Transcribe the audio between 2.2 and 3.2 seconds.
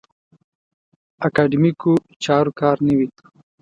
چارو کار نه وي.